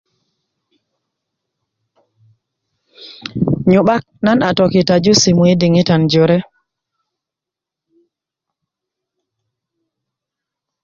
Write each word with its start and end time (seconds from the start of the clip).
nyu'bak 3.69 4.03
nan 4.25 4.39
a 4.49 4.51
tokitaju 4.57 5.11
simu 5.21 5.43
yi 5.49 5.55
diŋitan 5.61 6.01
jore 6.11 6.37